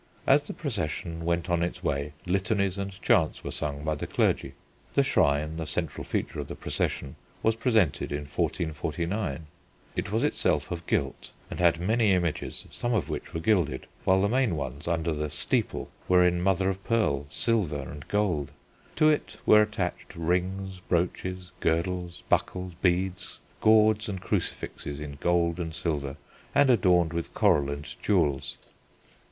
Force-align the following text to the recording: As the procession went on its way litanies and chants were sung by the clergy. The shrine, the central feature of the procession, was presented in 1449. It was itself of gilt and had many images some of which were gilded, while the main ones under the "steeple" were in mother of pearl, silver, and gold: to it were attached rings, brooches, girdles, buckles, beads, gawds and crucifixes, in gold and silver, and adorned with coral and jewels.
As 0.25 0.41
the 0.41 0.53
procession 0.53 1.25
went 1.25 1.47
on 1.47 1.61
its 1.61 1.83
way 1.83 2.13
litanies 2.25 2.79
and 2.79 2.99
chants 3.03 3.43
were 3.43 3.51
sung 3.51 3.83
by 3.83 3.93
the 3.93 4.07
clergy. 4.07 4.53
The 4.95 5.03
shrine, 5.03 5.57
the 5.57 5.67
central 5.67 6.03
feature 6.03 6.39
of 6.39 6.47
the 6.47 6.55
procession, 6.55 7.17
was 7.43 7.55
presented 7.55 8.11
in 8.11 8.21
1449. 8.21 9.45
It 9.95 10.11
was 10.11 10.23
itself 10.23 10.71
of 10.71 10.87
gilt 10.87 11.33
and 11.51 11.59
had 11.59 11.79
many 11.79 12.13
images 12.13 12.65
some 12.71 12.95
of 12.95 13.11
which 13.11 13.31
were 13.31 13.39
gilded, 13.39 13.85
while 14.03 14.23
the 14.23 14.27
main 14.27 14.55
ones 14.55 14.87
under 14.87 15.13
the 15.13 15.29
"steeple" 15.29 15.87
were 16.07 16.25
in 16.25 16.41
mother 16.41 16.67
of 16.67 16.83
pearl, 16.83 17.27
silver, 17.29 17.79
and 17.81 18.07
gold: 18.07 18.49
to 18.95 19.07
it 19.07 19.37
were 19.45 19.61
attached 19.61 20.15
rings, 20.15 20.79
brooches, 20.89 21.51
girdles, 21.59 22.23
buckles, 22.27 22.73
beads, 22.81 23.37
gawds 23.61 24.09
and 24.09 24.19
crucifixes, 24.19 24.99
in 24.99 25.19
gold 25.19 25.59
and 25.59 25.75
silver, 25.75 26.15
and 26.55 26.71
adorned 26.71 27.13
with 27.13 27.35
coral 27.35 27.69
and 27.69 27.95
jewels. 28.01 28.57